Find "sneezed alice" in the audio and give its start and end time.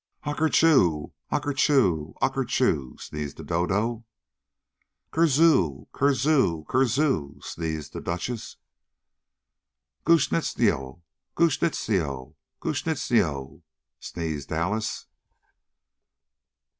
13.99-15.05